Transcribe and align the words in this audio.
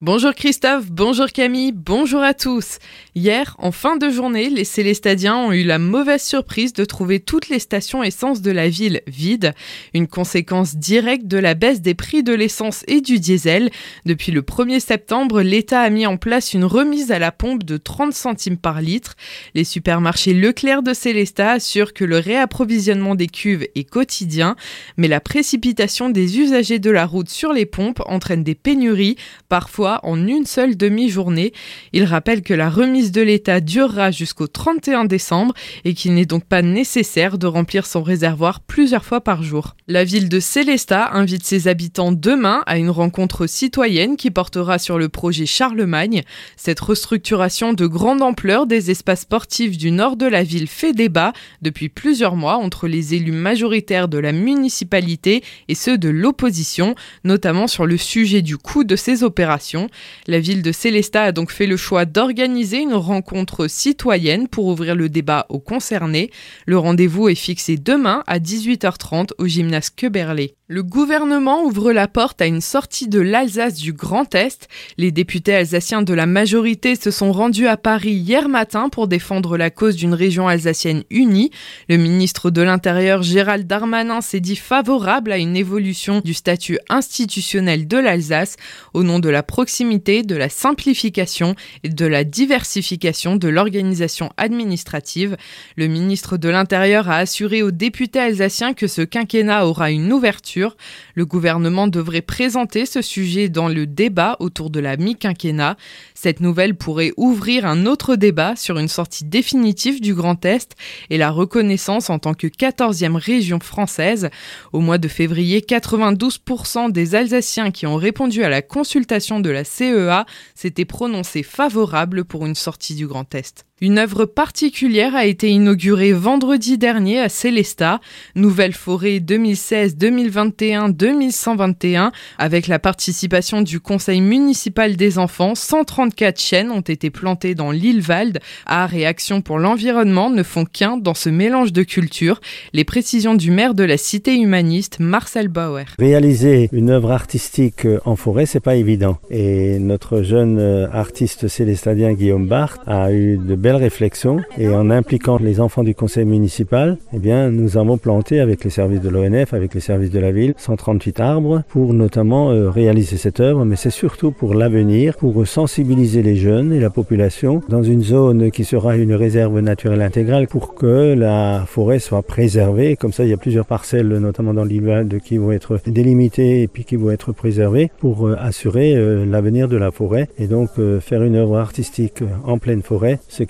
Bonjour 0.00 0.32
Christophe, 0.32 0.92
bonjour 0.92 1.26
Camille, 1.26 1.72
bonjour 1.72 2.22
à 2.22 2.32
tous. 2.32 2.78
Hier, 3.16 3.56
en 3.58 3.72
fin 3.72 3.96
de 3.96 4.10
journée, 4.10 4.48
les 4.48 4.62
Célestadiens 4.62 5.36
ont 5.36 5.50
eu 5.50 5.64
la 5.64 5.80
mauvaise 5.80 6.22
surprise 6.22 6.72
de 6.72 6.84
trouver 6.84 7.18
toutes 7.18 7.48
les 7.48 7.58
stations 7.58 8.04
essence 8.04 8.40
de 8.40 8.52
la 8.52 8.68
ville 8.68 9.00
vides, 9.08 9.54
une 9.94 10.06
conséquence 10.06 10.76
directe 10.76 11.26
de 11.26 11.38
la 11.38 11.54
baisse 11.54 11.80
des 11.80 11.94
prix 11.94 12.22
de 12.22 12.32
l'essence 12.32 12.84
et 12.86 13.00
du 13.00 13.18
diesel. 13.18 13.70
Depuis 14.06 14.30
le 14.30 14.42
1er 14.42 14.78
septembre, 14.78 15.42
l'État 15.42 15.80
a 15.80 15.90
mis 15.90 16.06
en 16.06 16.16
place 16.16 16.54
une 16.54 16.64
remise 16.64 17.10
à 17.10 17.18
la 17.18 17.32
pompe 17.32 17.64
de 17.64 17.76
30 17.76 18.12
centimes 18.12 18.56
par 18.56 18.80
litre. 18.80 19.16
Les 19.56 19.64
supermarchés 19.64 20.32
Leclerc 20.32 20.84
de 20.84 20.94
Célestat 20.94 21.50
assurent 21.50 21.92
que 21.92 22.04
le 22.04 22.18
réapprovisionnement 22.18 23.16
des 23.16 23.26
cuves 23.26 23.66
est 23.74 23.90
quotidien, 23.90 24.54
mais 24.96 25.08
la 25.08 25.18
précipitation 25.18 26.08
des 26.08 26.38
usagers 26.38 26.78
de 26.78 26.90
la 26.90 27.04
route 27.04 27.30
sur 27.30 27.52
les 27.52 27.66
pompes 27.66 28.00
entraîne 28.06 28.44
des 28.44 28.54
pénuries, 28.54 29.16
parfois 29.48 29.87
en 30.02 30.26
une 30.26 30.46
seule 30.46 30.76
demi-journée. 30.76 31.52
Il 31.92 32.04
rappelle 32.04 32.42
que 32.42 32.54
la 32.54 32.70
remise 32.70 33.12
de 33.12 33.22
l'État 33.22 33.60
durera 33.60 34.10
jusqu'au 34.10 34.46
31 34.46 35.04
décembre 35.04 35.54
et 35.84 35.94
qu'il 35.94 36.14
n'est 36.14 36.26
donc 36.26 36.44
pas 36.44 36.62
nécessaire 36.62 37.38
de 37.38 37.46
remplir 37.46 37.86
son 37.86 38.02
réservoir 38.02 38.60
plusieurs 38.60 39.04
fois 39.04 39.20
par 39.20 39.42
jour. 39.42 39.76
La 39.86 40.04
ville 40.04 40.28
de 40.28 40.40
Célestat 40.40 41.10
invite 41.12 41.44
ses 41.44 41.68
habitants 41.68 42.12
demain 42.12 42.62
à 42.66 42.78
une 42.78 42.90
rencontre 42.90 43.46
citoyenne 43.46 44.16
qui 44.16 44.30
portera 44.30 44.78
sur 44.78 44.98
le 44.98 45.08
projet 45.08 45.46
Charlemagne. 45.46 46.22
Cette 46.56 46.80
restructuration 46.80 47.72
de 47.72 47.86
grande 47.86 48.22
ampleur 48.22 48.66
des 48.66 48.90
espaces 48.90 49.22
sportifs 49.22 49.76
du 49.76 49.90
nord 49.90 50.16
de 50.16 50.26
la 50.26 50.42
ville 50.42 50.68
fait 50.68 50.92
débat 50.92 51.32
depuis 51.62 51.88
plusieurs 51.88 52.36
mois 52.36 52.56
entre 52.56 52.88
les 52.88 53.14
élus 53.14 53.32
majoritaires 53.32 54.08
de 54.08 54.18
la 54.18 54.32
municipalité 54.32 55.42
et 55.68 55.74
ceux 55.74 55.98
de 55.98 56.08
l'opposition, 56.08 56.94
notamment 57.24 57.66
sur 57.66 57.86
le 57.86 57.96
sujet 57.96 58.42
du 58.42 58.56
coût 58.56 58.84
de 58.84 58.96
ces 58.96 59.22
opérations. 59.22 59.77
La 60.26 60.40
ville 60.40 60.62
de 60.62 60.72
Célestat 60.72 61.24
a 61.24 61.32
donc 61.32 61.50
fait 61.52 61.66
le 61.66 61.76
choix 61.76 62.04
d'organiser 62.04 62.78
une 62.78 62.94
rencontre 62.94 63.68
citoyenne 63.68 64.48
pour 64.48 64.66
ouvrir 64.66 64.94
le 64.94 65.08
débat 65.08 65.46
aux 65.48 65.60
concernés. 65.60 66.30
Le 66.66 66.78
rendez-vous 66.78 67.28
est 67.28 67.34
fixé 67.34 67.76
demain 67.76 68.22
à 68.26 68.38
18h30 68.38 69.30
au 69.38 69.46
gymnase 69.46 69.90
Queberlé. 69.90 70.54
Le 70.70 70.82
gouvernement 70.82 71.64
ouvre 71.64 71.92
la 71.92 72.08
porte 72.08 72.42
à 72.42 72.46
une 72.46 72.60
sortie 72.60 73.08
de 73.08 73.20
l'Alsace 73.20 73.76
du 73.76 73.94
Grand 73.94 74.34
Est. 74.34 74.68
Les 74.98 75.10
députés 75.10 75.54
alsaciens 75.54 76.02
de 76.02 76.12
la 76.12 76.26
majorité 76.26 76.94
se 76.94 77.10
sont 77.10 77.32
rendus 77.32 77.66
à 77.66 77.78
Paris 77.78 78.12
hier 78.12 78.50
matin 78.50 78.90
pour 78.90 79.08
défendre 79.08 79.56
la 79.56 79.70
cause 79.70 79.96
d'une 79.96 80.12
région 80.12 80.46
alsacienne 80.46 81.04
unie. 81.08 81.50
Le 81.88 81.96
ministre 81.96 82.50
de 82.50 82.60
l'Intérieur 82.60 83.22
Gérald 83.22 83.66
Darmanin 83.66 84.20
s'est 84.20 84.40
dit 84.40 84.56
favorable 84.56 85.32
à 85.32 85.38
une 85.38 85.56
évolution 85.56 86.20
du 86.22 86.34
statut 86.34 86.78
institutionnel 86.90 87.88
de 87.88 87.96
l'Alsace 87.96 88.56
au 88.92 89.04
nom 89.04 89.20
de 89.20 89.30
la 89.30 89.42
proximité, 89.42 89.67
de 89.68 90.34
la 90.34 90.48
simplification 90.48 91.54
et 91.84 91.88
de 91.90 92.06
la 92.06 92.24
diversification 92.24 93.36
de 93.36 93.48
l'organisation 93.48 94.30
administrative. 94.36 95.36
Le 95.76 95.88
ministre 95.88 96.38
de 96.38 96.48
l'Intérieur 96.48 97.10
a 97.10 97.16
assuré 97.16 97.62
aux 97.62 97.70
députés 97.70 98.18
alsaciens 98.18 98.72
que 98.72 98.86
ce 98.86 99.02
quinquennat 99.02 99.66
aura 99.66 99.90
une 99.90 100.12
ouverture 100.12 100.76
le 101.14 101.26
gouvernement 101.26 101.88
devrait 101.88 102.22
présenter 102.22 102.86
ce 102.86 103.02
sujet 103.02 103.48
dans 103.48 103.68
le 103.68 103.86
débat 103.86 104.36
autour 104.38 104.70
de 104.70 104.80
la 104.80 104.96
mi-quinquennat. 104.96 105.76
Cette 106.14 106.40
nouvelle 106.40 106.76
pourrait 106.76 107.12
ouvrir 107.16 107.66
un 107.66 107.86
autre 107.86 108.16
débat 108.16 108.54
sur 108.56 108.78
une 108.78 108.88
sortie 108.88 109.24
définitive 109.24 110.00
du 110.00 110.14
Grand 110.14 110.44
Est 110.44 110.76
et 111.10 111.18
la 111.18 111.30
reconnaissance 111.30 112.08
en 112.08 112.18
tant 112.18 112.34
que 112.34 112.46
14e 112.46 113.16
région 113.16 113.58
française. 113.60 114.30
Au 114.72 114.80
mois 114.80 114.98
de 114.98 115.08
février, 115.08 115.60
92% 115.60 116.92
des 116.92 117.14
Alsaciens 117.14 117.70
qui 117.70 117.86
ont 117.86 117.96
répondu 117.96 118.44
à 118.44 118.48
la 118.48 118.62
consultation 118.62 119.40
de 119.40 119.50
la 119.50 119.57
CEA 119.64 120.26
s'étaient 120.54 120.84
prononcés 120.84 121.42
favorables 121.42 122.24
pour 122.24 122.46
une 122.46 122.54
sortie 122.54 122.94
du 122.94 123.06
Grand 123.06 123.34
Est. 123.34 123.67
Une 123.80 123.98
œuvre 123.98 124.24
particulière 124.24 125.14
a 125.14 125.24
été 125.24 125.50
inaugurée 125.50 126.12
vendredi 126.12 126.78
dernier 126.78 127.20
à 127.20 127.28
Célestat, 127.28 128.00
Nouvelle 128.34 128.72
Forêt 128.72 129.20
2016-2021-2121, 129.20 132.10
avec 132.38 132.66
la 132.66 132.80
participation 132.80 133.62
du 133.62 133.78
Conseil 133.78 134.20
municipal 134.20 134.96
des 134.96 135.16
enfants. 135.16 135.54
134 135.54 136.40
chênes 136.40 136.72
ont 136.72 136.80
été 136.80 137.10
plantés 137.10 137.54
dans 137.54 137.70
l'île 137.70 138.00
Valde. 138.00 138.40
Art 138.66 138.94
et 138.94 139.06
action 139.06 139.42
pour 139.42 139.60
l'environnement 139.60 140.28
ne 140.28 140.42
font 140.42 140.64
qu'un 140.64 140.96
dans 140.96 141.14
ce 141.14 141.28
mélange 141.28 141.72
de 141.72 141.84
cultures. 141.84 142.40
Les 142.72 142.82
précisions 142.82 143.36
du 143.36 143.52
maire 143.52 143.74
de 143.74 143.84
la 143.84 143.96
cité 143.96 144.34
humaniste, 144.34 144.98
Marcel 144.98 145.46
Bauer. 145.46 145.84
Réaliser 146.00 146.68
une 146.72 146.90
œuvre 146.90 147.12
artistique 147.12 147.86
en 148.04 148.16
forêt, 148.16 148.46
c'est 148.46 148.58
pas 148.58 148.74
évident. 148.74 149.18
Et 149.30 149.78
notre 149.78 150.22
jeune 150.22 150.88
artiste 150.92 151.46
célestadien 151.46 152.14
Guillaume 152.14 152.48
Barthes 152.48 152.80
a 152.84 153.12
eu 153.12 153.36
de 153.36 153.54
belles 153.54 153.67
réflexion 153.76 154.38
et 154.58 154.68
en 154.68 154.90
impliquant 154.90 155.38
les 155.38 155.60
enfants 155.60 155.82
du 155.82 155.94
conseil 155.94 156.24
municipal, 156.24 156.96
eh 157.12 157.18
bien, 157.18 157.50
nous 157.50 157.76
avons 157.76 157.98
planté 157.98 158.40
avec 158.40 158.64
les 158.64 158.70
services 158.70 159.00
de 159.00 159.08
l'ONF, 159.08 159.54
avec 159.54 159.74
les 159.74 159.80
services 159.80 160.10
de 160.10 160.18
la 160.18 160.32
ville, 160.32 160.54
138 160.56 161.20
arbres 161.20 161.62
pour 161.68 161.92
notamment 161.94 162.50
euh, 162.50 162.70
réaliser 162.70 163.16
cette 163.16 163.40
œuvre, 163.40 163.64
mais 163.64 163.76
c'est 163.76 163.90
surtout 163.90 164.30
pour 164.30 164.54
l'avenir, 164.54 165.16
pour 165.16 165.46
sensibiliser 165.46 166.22
les 166.22 166.36
jeunes 166.36 166.72
et 166.72 166.80
la 166.80 166.90
population 166.90 167.62
dans 167.68 167.82
une 167.82 168.02
zone 168.02 168.50
qui 168.50 168.64
sera 168.64 168.96
une 168.96 169.14
réserve 169.14 169.60
naturelle 169.60 170.02
intégrale 170.02 170.48
pour 170.48 170.74
que 170.74 171.14
la 171.14 171.64
forêt 171.66 171.98
soit 171.98 172.22
préservée. 172.22 172.96
Comme 172.96 173.12
ça, 173.12 173.24
il 173.24 173.30
y 173.30 173.34
a 173.34 173.38
plusieurs 173.38 173.66
parcelles, 173.66 174.08
notamment 174.08 174.54
dans 174.54 174.64
l'île 174.64 174.78
qui 175.24 175.36
vont 175.36 175.52
être 175.52 175.78
délimitées 175.86 176.62
et 176.62 176.68
puis 176.68 176.84
qui 176.84 176.96
vont 176.96 177.10
être 177.10 177.32
préservées 177.32 177.90
pour 177.98 178.26
euh, 178.26 178.36
assurer 178.38 178.94
euh, 178.94 179.26
l'avenir 179.26 179.68
de 179.68 179.76
la 179.76 179.90
forêt 179.90 180.28
et 180.38 180.46
donc 180.46 180.70
faire 181.00 181.22
une 181.22 181.34
œuvre 181.36 181.58
artistique 181.58 182.22
en 182.44 182.58
pleine 182.58 182.82
forêt, 182.82 183.18
c'est 183.28 183.46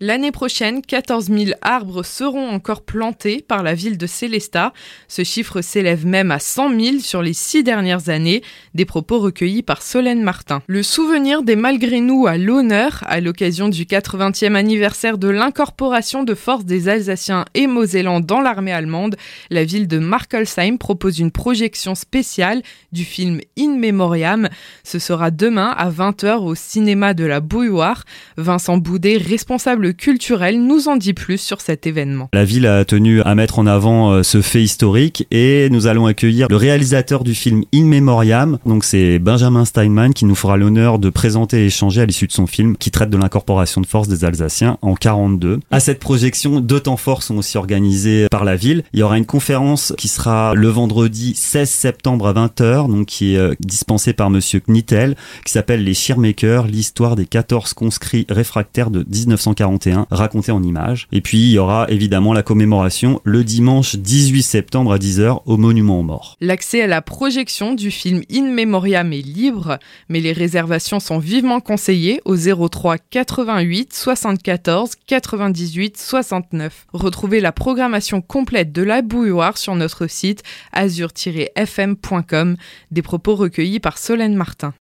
L'année 0.00 0.32
prochaine, 0.32 0.82
14 0.82 1.26
000 1.26 1.50
arbres 1.62 2.02
seront 2.04 2.48
encore 2.48 2.82
plantés 2.82 3.44
par 3.46 3.62
la 3.62 3.74
ville 3.74 3.98
de 3.98 4.06
Célestat. 4.06 4.72
Ce 5.08 5.24
chiffre 5.24 5.60
s'élève 5.60 6.06
même 6.06 6.30
à 6.30 6.38
100 6.38 6.78
000 6.78 6.98
sur 7.00 7.22
les 7.22 7.32
six 7.32 7.62
dernières 7.62 8.08
années, 8.08 8.42
des 8.74 8.84
propos 8.84 9.20
recueillis 9.20 9.62
par 9.62 9.82
Solène 9.82 10.22
Martin. 10.22 10.62
Le 10.66 10.82
souvenir 10.82 11.42
des 11.42 11.56
malgré 11.56 12.00
nous 12.00 12.26
à 12.26 12.36
l'honneur 12.36 13.02
à 13.06 13.20
l'occasion 13.20 13.68
du 13.68 13.84
80e 13.84 14.54
anniversaire 14.54 15.18
de 15.18 15.28
l'incorporation 15.28 16.24
de 16.24 16.34
forces 16.34 16.64
des 16.64 16.88
Alsaciens 16.88 17.44
et 17.54 17.66
Mosellans 17.66 18.20
dans 18.20 18.40
l'armée 18.40 18.72
allemande, 18.72 19.16
la 19.50 19.64
ville 19.64 19.88
de 19.88 19.98
Markelsheim 19.98 20.78
propose 20.78 21.18
une 21.18 21.30
projection 21.30 21.94
spéciale 21.94 22.62
du 22.92 23.04
film 23.04 23.40
In 23.58 23.76
Memoriam. 23.76 24.48
Ce 24.82 24.98
sera 24.98 25.30
demain 25.30 25.74
à 25.76 25.90
20h 25.90 26.36
au 26.44 26.54
cinéma 26.54 27.14
de 27.14 27.24
la 27.24 27.40
Bouilloire. 27.40 28.04
Vincent 28.36 28.76
Boudet 29.04 29.18
responsable 29.18 29.92
culturel, 29.92 30.64
nous 30.64 30.88
en 30.88 30.96
dit 30.96 31.12
plus 31.12 31.36
sur 31.36 31.60
cet 31.60 31.86
événement. 31.86 32.30
La 32.32 32.46
ville 32.46 32.66
a 32.66 32.86
tenu 32.86 33.20
à 33.20 33.34
mettre 33.34 33.58
en 33.58 33.66
avant 33.66 34.12
euh, 34.12 34.22
ce 34.22 34.40
fait 34.40 34.62
historique 34.62 35.26
et 35.30 35.68
nous 35.68 35.86
allons 35.86 36.06
accueillir 36.06 36.46
le 36.48 36.56
réalisateur 36.56 37.22
du 37.22 37.34
film 37.34 37.64
In 37.74 37.84
Memoriam. 37.84 38.58
Donc 38.64 38.82
c'est 38.82 39.18
Benjamin 39.18 39.66
Steinman 39.66 40.14
qui 40.14 40.24
nous 40.24 40.34
fera 40.34 40.56
l'honneur 40.56 40.98
de 40.98 41.10
présenter 41.10 41.64
et 41.64 41.66
échanger 41.66 42.00
à 42.00 42.06
l'issue 42.06 42.26
de 42.26 42.32
son 42.32 42.46
film 42.46 42.78
qui 42.78 42.90
traite 42.90 43.10
de 43.10 43.18
l'incorporation 43.18 43.82
de 43.82 43.86
force 43.86 44.08
des 44.08 44.24
Alsaciens 44.24 44.78
en 44.80 44.94
42. 44.94 45.60
À 45.70 45.80
cette 45.80 46.00
projection, 46.00 46.60
deux 46.60 46.80
temps 46.80 46.96
forts 46.96 47.22
sont 47.22 47.36
aussi 47.36 47.58
organisés 47.58 48.28
par 48.30 48.44
la 48.44 48.56
ville. 48.56 48.84
Il 48.94 49.00
y 49.00 49.02
aura 49.02 49.18
une 49.18 49.26
conférence 49.26 49.92
qui 49.98 50.08
sera 50.08 50.54
le 50.54 50.68
vendredi 50.68 51.34
16 51.36 51.68
septembre 51.68 52.26
à 52.26 52.32
20h, 52.32 52.90
donc 52.90 53.04
qui 53.04 53.34
est 53.34 53.38
euh, 53.38 53.54
dispensée 53.60 54.14
par 54.14 54.30
monsieur 54.30 54.60
Knittel, 54.60 55.14
qui 55.44 55.52
s'appelle 55.52 55.84
Les 55.84 55.92
Shearmakers, 55.92 56.68
l'histoire 56.68 57.16
des 57.16 57.26
14 57.26 57.74
conscrits 57.74 58.24
réfractaires 58.30 58.92
de 58.94 59.04
1941 59.08 60.06
raconté 60.10 60.52
en 60.52 60.62
images. 60.62 61.08
Et 61.12 61.20
puis 61.20 61.38
il 61.38 61.50
y 61.50 61.58
aura 61.58 61.86
évidemment 61.90 62.32
la 62.32 62.42
commémoration 62.42 63.20
le 63.24 63.44
dimanche 63.44 63.96
18 63.96 64.42
septembre 64.42 64.92
à 64.92 64.98
10h 64.98 65.42
au 65.44 65.56
Monument 65.56 66.00
aux 66.00 66.02
Morts. 66.02 66.36
L'accès 66.40 66.82
à 66.82 66.86
la 66.86 67.02
projection 67.02 67.74
du 67.74 67.90
film 67.90 68.22
In 68.32 68.50
Memoriam 68.52 69.12
est 69.12 69.26
libre, 69.26 69.78
mais 70.08 70.20
les 70.20 70.32
réservations 70.32 71.00
sont 71.00 71.18
vivement 71.18 71.60
conseillées 71.60 72.20
au 72.24 72.36
03 72.36 72.98
88 72.98 73.92
74 73.92 74.92
98 75.06 75.96
69. 75.98 76.86
Retrouvez 76.92 77.40
la 77.40 77.52
programmation 77.52 78.20
complète 78.20 78.72
de 78.72 78.82
la 78.82 79.02
bouilloire 79.02 79.58
sur 79.58 79.74
notre 79.74 80.06
site 80.06 80.42
azur-fm.com, 80.72 82.56
des 82.90 83.02
propos 83.02 83.34
recueillis 83.34 83.80
par 83.80 83.98
Solène 83.98 84.34
Martin. 84.34 84.74